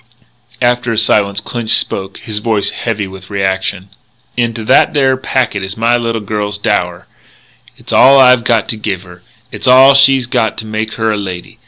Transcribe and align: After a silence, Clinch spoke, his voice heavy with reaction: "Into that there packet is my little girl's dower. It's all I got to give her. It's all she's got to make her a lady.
After 0.63 0.91
a 0.91 0.97
silence, 0.97 1.39
Clinch 1.39 1.77
spoke, 1.77 2.17
his 2.21 2.39
voice 2.39 2.71
heavy 2.71 3.05
with 3.07 3.29
reaction: 3.29 3.89
"Into 4.35 4.63
that 4.65 4.95
there 4.95 5.15
packet 5.15 5.61
is 5.61 5.77
my 5.77 5.95
little 5.95 6.21
girl's 6.21 6.57
dower. 6.57 7.05
It's 7.77 7.93
all 7.93 8.19
I 8.19 8.35
got 8.37 8.67
to 8.69 8.77
give 8.77 9.03
her. 9.03 9.21
It's 9.51 9.67
all 9.67 9.93
she's 9.93 10.25
got 10.25 10.57
to 10.57 10.65
make 10.65 10.93
her 10.95 11.11
a 11.11 11.17
lady. 11.17 11.59